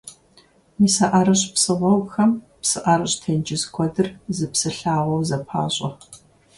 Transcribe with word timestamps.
Мис 0.79 0.95
а 1.05 1.07
ӀэрыщӀ 1.11 1.45
псы 1.53 1.73
гъуэгухэм 1.79 2.31
псы 2.61 2.79
ӀэрыщӀ, 2.83 3.17
тенджыз 3.21 3.63
куэдыр 3.73 4.07
зы 4.35 4.47
псы 4.51 4.69
лъагъуэу 4.77 5.25
зэпащӀэ. 5.27 5.89